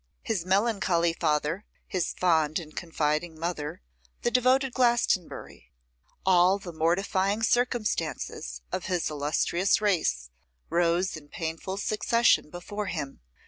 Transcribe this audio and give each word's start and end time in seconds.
His 0.23 0.47
melancholy 0.47 1.13
father, 1.13 1.63
his 1.85 2.11
fond 2.13 2.57
and 2.57 2.75
confiding 2.75 3.37
mother, 3.39 3.83
the 4.23 4.31
devoted 4.31 4.73
Glastonbury, 4.73 5.71
all 6.25 6.57
the 6.57 6.73
mortifying 6.73 7.43
circumstances 7.43 8.61
of 8.71 8.85
his 8.85 9.11
illustrious 9.11 9.79
race, 9.79 10.31
rose 10.71 11.15
in 11.15 11.27
painful 11.29 11.77
succession 11.77 12.49
before 12.49 12.87
him. 12.87 13.19